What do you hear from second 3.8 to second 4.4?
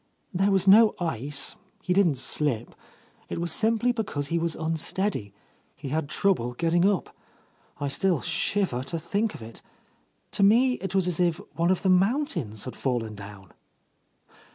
because he